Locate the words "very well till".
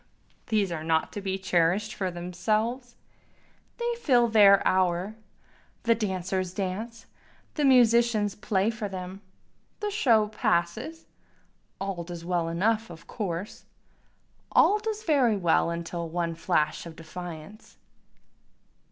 15.03-16.09